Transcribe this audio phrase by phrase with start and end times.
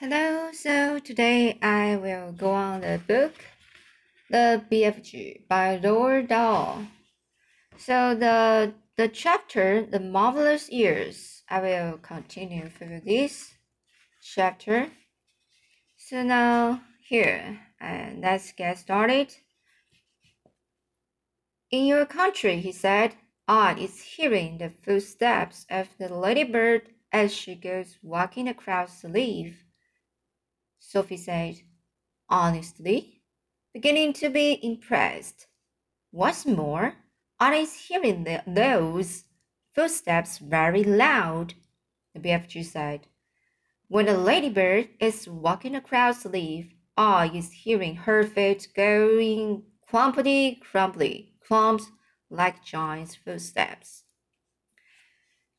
[0.00, 3.32] Hello, so today I will go on the book
[4.28, 6.88] The BFG by Roald Dahl.
[7.76, 13.54] So the the chapter The Marvelous Ears I will continue through this
[14.20, 14.88] chapter.
[15.96, 19.32] So now here and let's get started.
[21.70, 23.14] In your country, he said,
[23.46, 29.63] Odd is hearing the footsteps of the ladybird as she goes walking across the leaf.
[30.94, 31.56] Sophie said,
[32.28, 33.20] honestly,
[33.72, 35.48] beginning to be impressed.
[36.12, 36.94] What's more,
[37.40, 39.24] I is hearing the, those
[39.74, 41.54] footsteps very loud,
[42.14, 43.08] the BFG said.
[43.88, 50.60] When a ladybird is walking across the leaf, I is hearing her feet going clumpity
[50.60, 51.90] crumply, clumps
[52.30, 54.04] like giant's footsteps.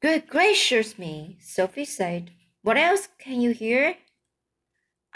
[0.02, 2.31] Good gracious me, Sophie said.
[2.62, 3.98] What else can you hear?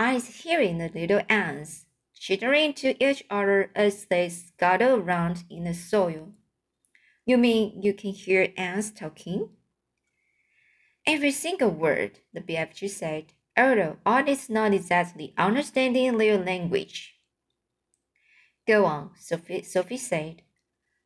[0.01, 5.73] I hearing the little ants chittering to each other as they scuttle around in the
[5.73, 6.31] soil.
[7.25, 9.49] You mean you can hear ants talking?
[11.05, 17.15] Every single word, the BFG said, although I is not exactly understanding their language.
[18.65, 20.43] Go on, Sophie, Sophie said.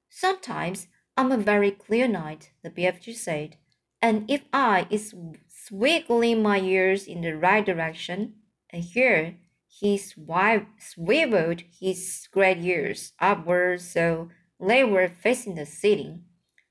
[0.07, 0.85] Sometimes
[1.17, 3.57] I'm a very clear night, the BFG said,
[4.03, 5.15] and if I is
[5.47, 8.35] swiggling my ears in the right direction,
[8.73, 9.35] and here
[9.67, 16.23] he swiveled his great ears upward so they were facing the ceiling.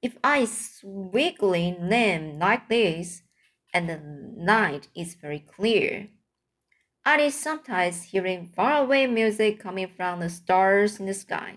[0.03, 0.49] If I
[0.83, 3.23] wiggling them like this,
[3.73, 4.01] and the
[4.37, 6.09] night is very clear,
[7.05, 11.57] I is sometimes hearing faraway music coming from the stars in the sky.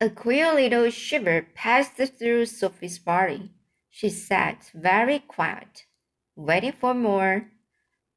[0.00, 3.50] A queer little shiver passed through Sophie's body.
[3.90, 5.86] She sat very quiet,
[6.36, 7.48] waiting for more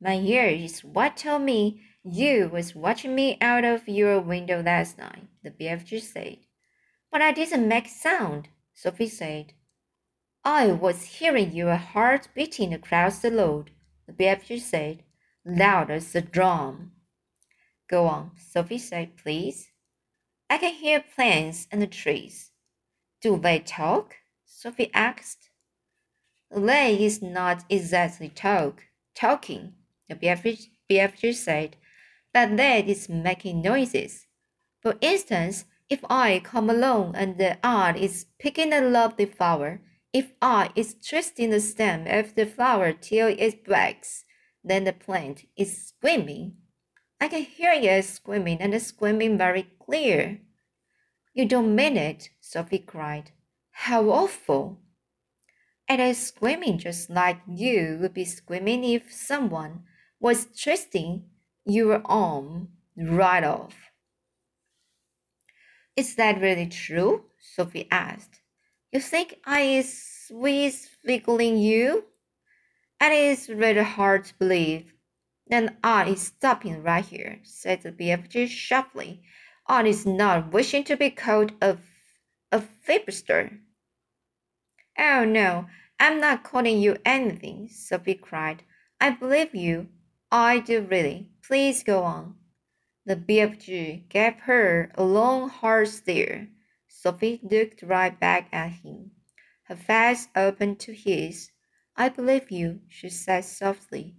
[0.01, 5.27] my ears what told me you was watching me out of your window last night,
[5.43, 6.37] the BFG said.
[7.11, 9.53] But I didn't make sound, Sophie said.
[10.43, 13.71] I was hearing your heart beating across the road,
[14.05, 15.03] the BFG said,
[15.45, 16.91] loud as a drum.
[17.89, 19.71] Go on, Sophie said, please.
[20.49, 22.51] I can hear planes and the trees.
[23.21, 24.15] Do they talk?
[24.45, 25.49] Sophie asked.
[26.49, 29.73] They is not exactly talk, talking,
[30.09, 31.75] the BFG, BFG said,
[32.33, 34.27] but that is making noises.
[34.81, 39.81] For instance, if I come along and the ant is picking a lovely flower,
[40.13, 44.23] if I is twisting the stem of the flower till it breaks,
[44.63, 46.57] then the plant is screaming.
[47.19, 50.41] I can hear it screaming and screaming very clear.
[51.33, 53.31] You don't mean it, Sophie cried.
[53.71, 54.79] How awful!
[55.87, 59.85] "and it's screaming just like you would be screaming if someone
[60.19, 61.25] was twisting
[61.65, 63.75] your arm right off.
[65.95, 67.25] Is that really true?
[67.39, 68.39] Sophie asked.
[68.91, 72.05] You think I is wiggling you?
[73.01, 74.93] It is really hard to believe.
[75.47, 79.21] Then I is stopping right here, said the BFG sharply.
[79.67, 81.77] I is not wishing to be called a,
[82.51, 83.59] a fibster.
[84.97, 85.67] Oh no,
[85.99, 88.63] I'm not calling you anything, Sophie cried.
[88.99, 89.89] I believe you.
[90.31, 91.31] I do really.
[91.41, 92.35] Please go on.
[93.05, 96.49] The BFG gave her a long hard stare.
[96.89, 99.11] Sophie looked right back at him,
[99.63, 101.51] her face open to his.
[101.95, 104.15] I believe you, she said softly.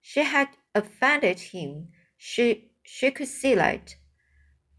[0.00, 1.88] She had offended him.
[2.16, 3.96] She she could see that.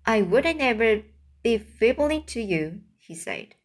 [0.05, 1.03] I wouldn't ever
[1.43, 3.55] be feebly to you, he said.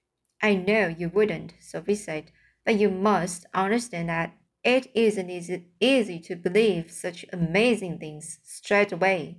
[0.43, 2.33] I know you wouldn't, Sophie said,
[2.65, 8.93] but you must understand that it isn't easy, easy to believe such amazing things straight
[8.93, 9.37] away.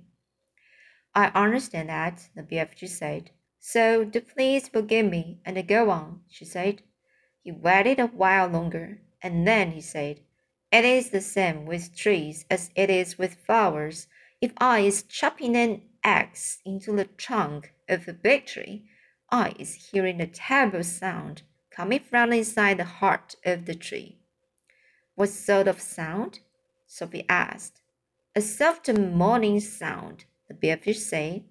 [1.16, 3.30] I understand that, the BFG said.
[3.58, 6.82] So do please forgive me and go on, she said.
[7.42, 10.20] He waited a while longer, and then he said,
[10.70, 14.06] It is the same with trees as it is with flowers.
[14.40, 18.84] If I is chopping an axe into the trunk of a big tree,
[19.30, 24.20] I is hearing a terrible sound coming from inside the heart of the tree.
[25.16, 26.40] What sort of sound?
[26.86, 27.80] Sophie asked.
[28.34, 31.42] A soft moaning sound, the bearfish said.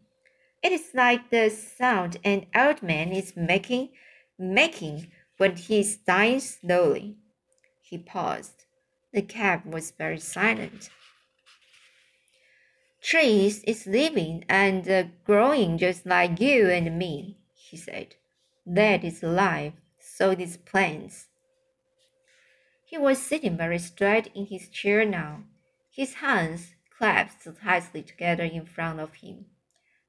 [0.62, 3.90] It is like the sound an old man is making
[4.38, 7.18] making when he is dying slowly.
[7.82, 8.66] He paused.
[9.14, 10.90] The cat was very silent.
[13.02, 18.16] Trees is living and uh, growing just like you and me, he said.
[18.66, 21.28] That is life, so is plants.
[22.96, 25.44] He was sitting very straight in his chair now.
[25.92, 29.48] His hands clasped tightly together in front of him.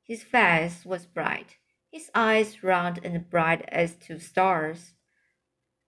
[0.05, 1.57] His face was bright,
[1.91, 4.93] his eyes round and bright as two stars.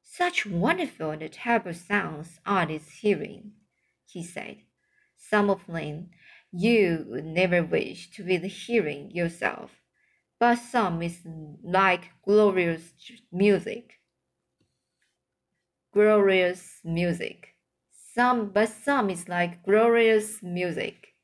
[0.03, 3.53] Such wonderful and terrible sounds are is hearing,
[4.05, 4.57] he said.
[5.17, 6.11] Some of them
[6.51, 9.71] you would never wish to be hearing yourself,
[10.41, 11.21] but some is
[11.63, 12.93] like glorious
[13.31, 13.98] music.
[15.93, 17.55] Glorious music.
[18.15, 21.15] Some, but some is like glorious music.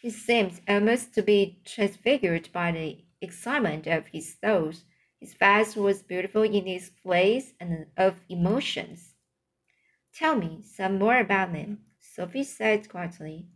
[0.00, 4.84] He seemed almost to be transfigured by the excitement of his thoughts.
[5.20, 9.14] His face was beautiful in its place and of emotions.
[10.14, 13.48] Tell me some more about them, Sophie said quietly.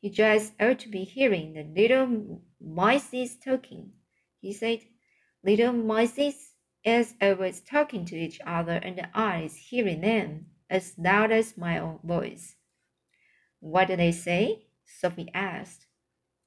[0.00, 3.92] You just ought to be hearing the little mices talking,
[4.40, 4.80] he said.
[5.44, 6.49] Little mices
[6.84, 11.78] is always talking to each other, and I is hearing them as loud as my
[11.78, 12.56] own voice.
[13.60, 14.66] What do they say?
[14.84, 15.86] Sophie asked.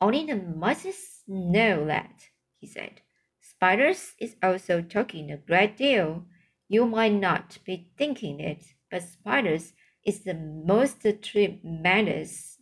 [0.01, 3.01] Only the mice know that, he said.
[3.39, 6.25] Spiders is also talking a great deal.
[6.67, 9.73] You might not be thinking it, but spiders
[10.05, 12.57] is the most tremendous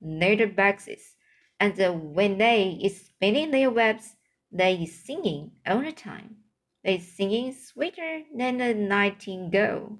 [0.00, 1.14] boxes,
[1.60, 1.78] and
[2.14, 4.16] when they is spinning their webs,
[4.50, 6.41] they is singing all the time.
[6.84, 9.98] They singing sweeter than a nightingale.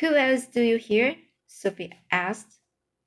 [0.00, 1.16] Who else do you hear?
[1.46, 2.58] Sophie asked.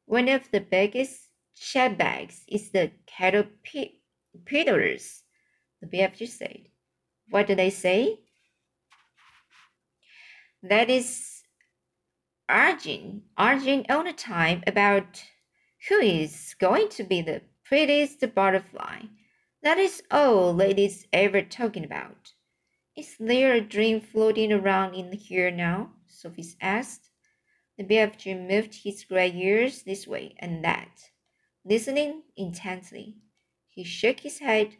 [0.05, 3.53] One of the biggest shellbacks is the caterpillars,
[5.81, 6.67] the BFG said.
[7.29, 8.19] What do they say?
[10.61, 11.43] That is
[12.49, 15.23] arguing, arguing all the time about
[15.87, 19.03] who is going to be the prettiest butterfly.
[19.63, 22.33] That is all ladies ever talking about.
[22.97, 25.93] Is there a dream floating around in here now?
[26.05, 27.09] Sophie asked.
[27.77, 31.11] The BFG moved his gray ears this way and that,
[31.63, 33.15] listening intently.
[33.69, 34.75] He shook his head.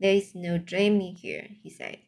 [0.00, 1.98] There is no dream in here, he said,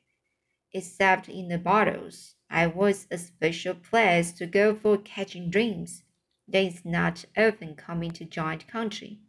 [0.73, 2.35] except in the bottles.
[2.51, 6.03] I was a special place to go for catching dreams.
[6.49, 9.21] There is not often coming to giant country.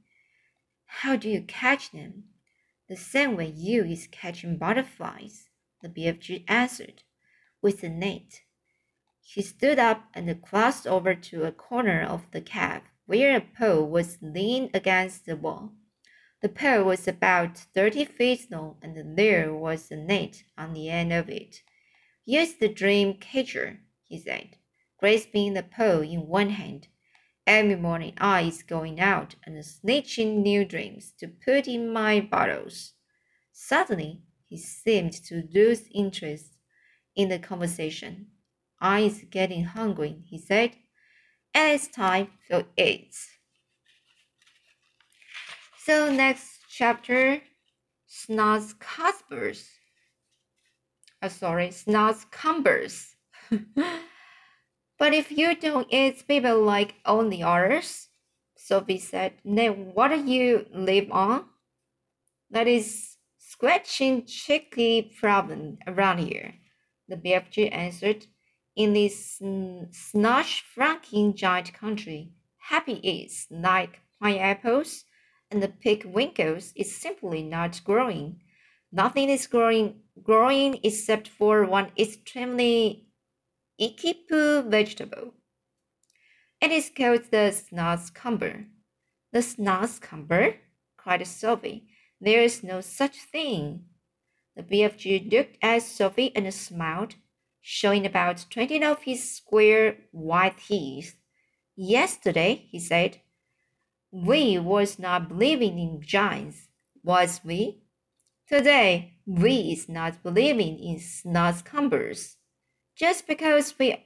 [0.88, 2.24] How do you catch them?
[2.90, 5.50] The same way you is catching butterflies,
[5.82, 7.04] the BFG answered,
[7.62, 8.42] with a net.
[9.22, 13.90] He stood up and crossed over to a corner of the cab where a pole
[13.90, 15.74] was leaning against the wall.
[16.42, 21.12] The pole was about thirty feet long, and there was a net on the end
[21.12, 21.64] of it.
[22.26, 24.58] Use the dream catcher, he said,
[24.98, 26.88] grasping the pole in one hand.
[27.48, 32.92] Every morning I is going out and snatching new dreams to put in my bottles.
[33.54, 36.58] Suddenly, he seemed to lose interest
[37.16, 38.28] in the conversation.
[38.82, 40.72] I is getting hungry, he said,
[41.54, 43.16] and it's time to eat.
[45.86, 47.42] So next chapter,
[48.10, 49.70] Snots Cumbers.
[51.22, 53.16] Uh, sorry, Snozzcumbers.
[55.00, 58.10] but if you don't eat people like only the others,
[58.56, 61.46] Sophie said, then what do you live on?
[62.50, 66.56] That is scratching chicky problem around here.
[67.08, 68.26] The BFG answered,
[68.76, 75.06] in this snosh franking giant country, happy is like pineapples,
[75.50, 78.42] and the pig winkles is simply not growing.
[78.92, 83.07] Nothing is growing growing except for one extremely
[83.80, 85.34] ikipu vegetable.
[86.62, 88.66] It is called the snozzcumber.
[89.32, 90.56] The snozzcumber?
[90.98, 91.88] cried Sophie.
[92.20, 93.86] There is no such thing.
[94.56, 97.16] The BFG looked at Sophie and smiled
[97.62, 101.18] showing about twenty of his square white teeth.
[101.76, 103.20] Yesterday, he said,
[104.12, 106.70] we was not believing in giants,
[107.04, 107.84] was we?
[108.48, 112.37] Today, we is not believing in snozzcumbers.
[112.98, 114.06] Just because we,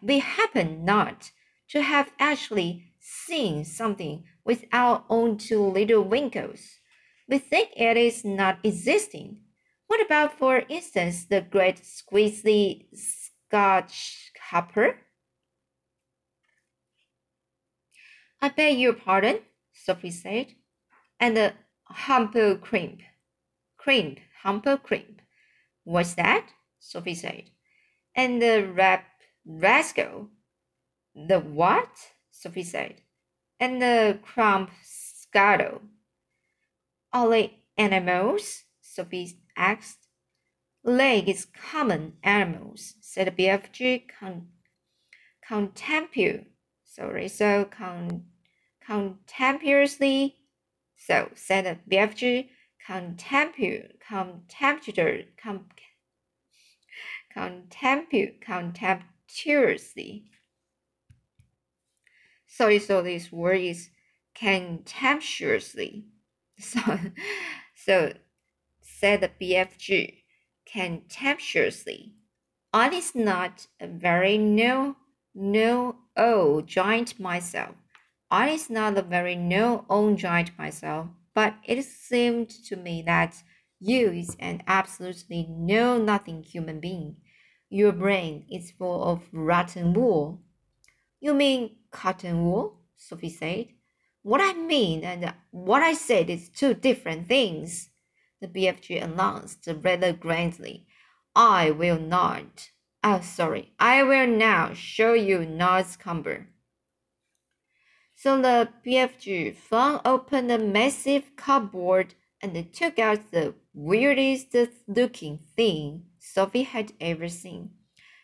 [0.00, 1.30] we happen not
[1.70, 6.60] to have actually seen something with our own two little winkles,
[7.28, 9.38] we think it is not existing
[9.92, 14.96] what about, for instance, the great squeezy Scotch hopper?
[18.40, 19.40] I beg your pardon,
[19.74, 20.54] Sophie said,
[21.20, 21.52] and the
[21.84, 23.02] humble crimp.
[23.76, 25.20] Crimp, humble crimp.
[25.84, 26.46] What's that?
[26.80, 27.50] Sophie said.
[28.14, 29.04] And the rap
[29.44, 30.28] rascal.
[31.14, 31.90] The what?
[32.30, 33.02] Sophie said.
[33.58, 35.82] And the crump scuttle.
[37.12, 38.64] They animals?
[38.80, 40.08] Sophie asked.
[40.84, 44.48] Leg is common animals, said BFG con-
[45.48, 46.46] contempu.
[46.84, 48.24] Sorry, so con-
[48.84, 50.36] contemptuously.
[50.96, 52.48] So, said the BFG,
[52.86, 55.66] contemptu, contemptuous, com,
[57.34, 60.24] contemptuously.
[62.46, 63.90] Sorry, so this word is
[64.34, 66.06] contemptuously.
[66.58, 66.98] So,
[67.74, 68.12] so
[68.82, 70.22] said the BFG,
[70.64, 72.14] contemptuously.
[72.72, 74.96] I is not a very no,
[75.34, 77.74] no, oh, giant myself.
[78.30, 83.42] I is not a very no, own giant myself, but it seemed to me that
[83.82, 87.16] you is an absolutely no nothing human being.
[87.68, 90.40] Your brain is full of rotten wool.
[91.20, 92.78] You mean cotton wool?
[92.96, 93.68] Sophie said.
[94.22, 97.90] What I mean and what I said is two different things,
[98.40, 100.86] the BFG announced rather grandly.
[101.34, 102.70] I will not.
[103.02, 103.72] Oh, sorry.
[103.80, 106.46] I will now show you Nod's cumber.
[108.14, 114.54] So the BFG flung open a massive cupboard and took out the weirdest
[114.86, 117.70] looking thing Sophie had ever seen.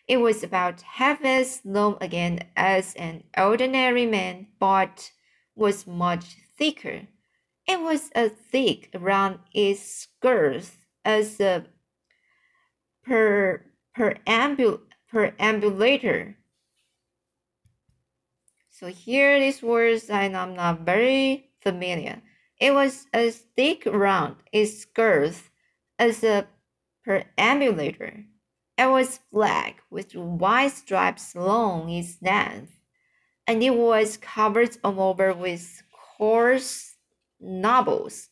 [0.06, 5.12] It was about half as long again as an ordinary man, but
[5.54, 7.08] was much thicker.
[7.66, 11.66] It was as thick around its girth as a
[13.04, 13.64] per,
[13.94, 14.80] perambul,
[15.12, 16.36] perambulator.
[18.70, 22.22] So here these words I'm not very familiar.
[22.60, 25.50] It was as thick around its girth
[25.98, 26.46] as a
[27.06, 28.24] perambulator.
[28.76, 32.78] It was black with white stripes along its length
[33.48, 35.82] and it was covered all over with
[36.18, 36.96] coarse
[37.40, 38.28] knobbles,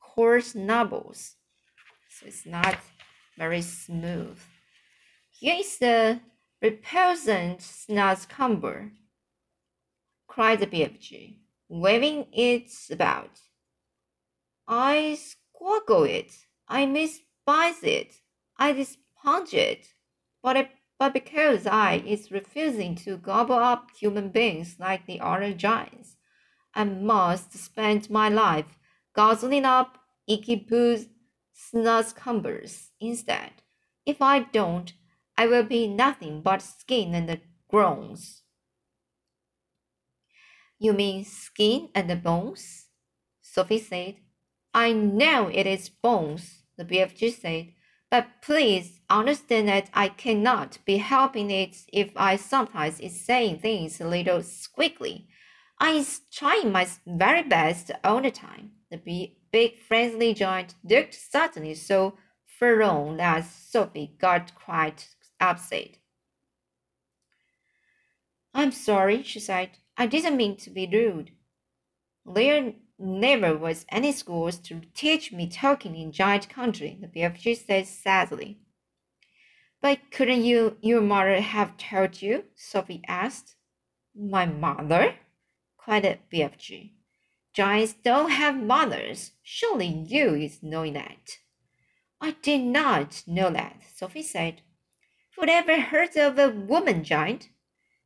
[0.00, 1.36] coarse knobbles.
[2.10, 2.76] So it's not
[3.38, 4.38] very smooth.
[5.30, 6.20] Here is the
[6.64, 8.90] repulsant snozzcumber,
[10.26, 11.36] cried the BFG,
[11.68, 13.38] waving it about.
[14.68, 16.32] I squoggle it,
[16.68, 18.20] I despise it,
[18.56, 19.88] I despise it,
[20.42, 26.16] but but because I is refusing to gobble up human beings like the other giants,
[26.74, 28.78] I must spend my life
[29.14, 31.08] guzzling up icky poos
[31.54, 33.52] snozzcumbers instead.
[34.04, 34.92] If I don't,
[35.36, 38.42] I will be nothing but skin and the groans.
[40.78, 42.86] You mean skin and the bones?
[43.40, 44.16] Sophie said.
[44.76, 47.72] I know it is bones, the BFG said.
[48.10, 54.02] But please understand that I cannot be helping it if I sometimes is saying things
[54.02, 55.28] a little squeakly.
[55.80, 58.72] I is trying my very best all the time.
[58.90, 62.18] The big friendly giant looked suddenly so
[62.58, 65.08] forlorn that Sophie got quite
[65.40, 65.96] upset.
[68.52, 69.70] I'm sorry, she said.
[69.96, 71.30] I didn't mean to be rude.
[72.26, 77.86] There never was any schools to teach me talking in giant country, the BFG said
[77.86, 78.58] sadly.
[79.80, 82.44] But couldn't you, your mother have told you?
[82.54, 83.56] Sophie asked.
[84.14, 85.16] My mother?
[85.76, 86.92] cried the BFG.
[87.52, 89.32] Giants don't have mothers.
[89.42, 91.38] Surely you is knowing that.
[92.20, 94.62] I did not know that, Sophie said.
[95.36, 97.50] Who'd ever heard of a woman giant?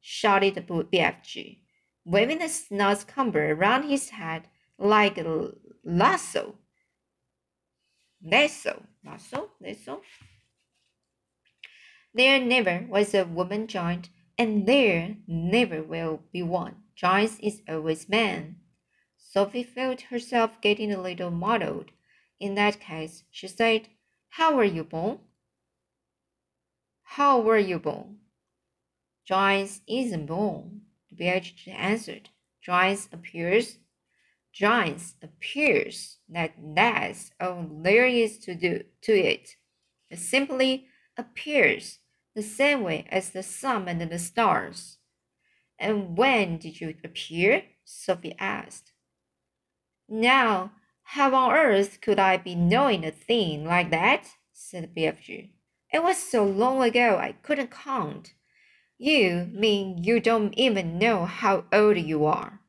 [0.00, 1.59] shouted the BFG,
[2.04, 4.49] waving a snozzcumber around his head
[4.80, 5.22] like
[5.84, 6.54] lasso.
[8.22, 10.00] Lasso, lasso, lasso.
[12.12, 16.76] There never was a woman giant, and there never will be one.
[16.96, 18.56] Giants is always man.
[19.16, 21.90] Sophie felt herself getting a little muddled.
[22.40, 23.88] In that case, she said,
[24.30, 25.20] How were you born?
[27.02, 28.18] How were you born?
[29.25, 32.30] Giants isn't born, the BFG answered.
[32.62, 33.78] Giants appears
[34.52, 39.57] giants appears that that's all there is to do to it.
[40.11, 41.99] It simply appears
[42.35, 44.99] the same way as the sun and the stars.
[45.78, 47.62] And when did you appear?
[47.85, 48.92] Sophie asked.
[50.09, 54.28] Now, how on earth could I be knowing a thing like that?
[54.52, 55.50] said BFG.
[55.92, 58.35] It was so long ago I couldn't count.
[58.99, 62.60] You mean you don't even know how old you are?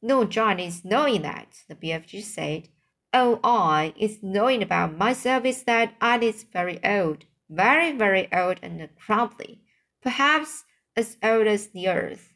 [0.00, 2.68] No John is knowing that, the BFG said.
[3.12, 8.60] All I is knowing about myself is that I is very old, very, very old
[8.62, 9.62] and crumbly,
[10.00, 10.64] perhaps
[10.96, 12.34] as old as the earth.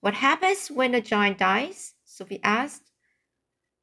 [0.00, 1.94] What happens when a giant dies?
[2.04, 2.92] Sophie asked.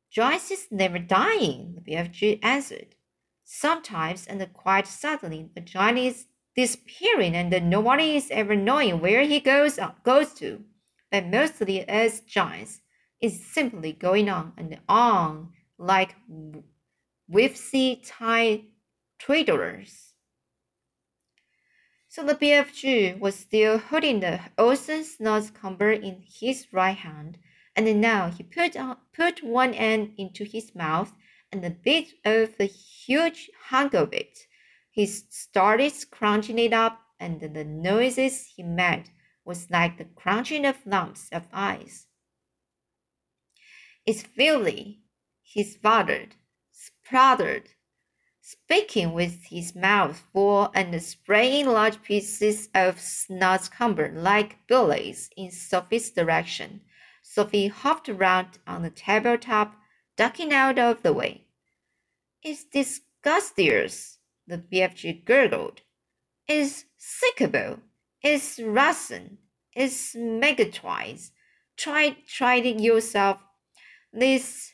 [0.10, 2.96] Giants is never dying, the BFG answered.
[3.44, 9.42] Sometimes and quite suddenly a giant is disappearing and nobody is ever knowing where he
[9.42, 10.64] goes, uh, goes to.
[11.12, 12.80] But mostly as giants,
[13.26, 16.16] is simply going on and on like
[17.28, 18.62] whipsy tie
[19.20, 20.14] traders.
[22.08, 27.38] So the BFG was still holding the Olsen Snozzcumber in his right hand,
[27.76, 31.12] and now he put, on, put one end into his mouth
[31.52, 34.38] and the bit off the huge hunk of it.
[34.92, 39.10] He started crunching it up, and the noises he made
[39.44, 42.08] was like the crunching of lumps of ice.
[44.06, 45.02] It's filthy,
[45.42, 46.36] he sputtered,
[46.72, 47.70] spluttered,
[48.42, 56.12] speaking with his mouth full and spraying large pieces of snozzcumber like bullets in Sophie's
[56.12, 56.82] direction.
[57.24, 59.76] Sophie hopped around on the tabletop,
[60.16, 61.46] ducking out of the way.
[62.44, 63.90] It's disgusting,
[64.46, 65.82] the BFG gurgled.
[66.48, 67.80] It's sickable.
[68.22, 69.40] It's rotten.
[69.76, 71.32] It's megatwice.
[71.76, 73.40] Try, try it yourself.
[74.18, 74.72] This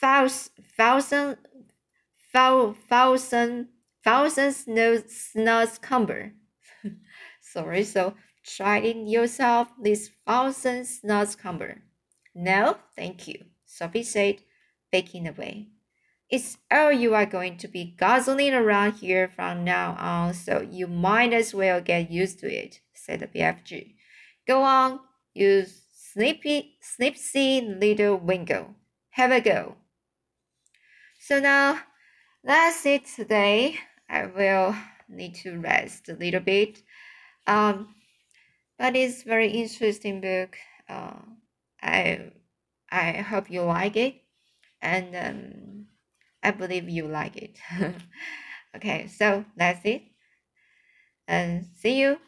[0.00, 1.36] thousand
[2.32, 3.68] thousand
[4.04, 6.32] thousand snow snozzcumber.
[7.40, 8.14] Sorry, so
[8.46, 11.78] try it yourself, this thousand snozzcumber.
[12.34, 14.42] No, thank you, Sophie said,
[14.92, 15.68] backing away.
[16.30, 20.86] It's all you are going to be guzzling around here from now on, so you
[20.86, 23.94] might as well get used to it, said the BFG.
[24.46, 25.00] Go on,
[25.34, 25.66] you
[26.12, 28.74] snippy, snipsy little wingo.
[29.10, 29.76] Have a go.
[31.18, 31.80] So now
[32.44, 33.78] that's it today.
[34.08, 34.74] I will
[35.08, 36.82] need to rest a little bit.
[37.46, 37.94] Um,
[38.78, 40.58] but it's very interesting book.
[40.88, 41.20] Uh,
[41.82, 42.32] I
[42.90, 44.22] I hope you like it,
[44.82, 45.88] and um,
[46.42, 47.58] I believe you like it.
[48.76, 50.02] okay, so that's it,
[51.26, 52.18] and see you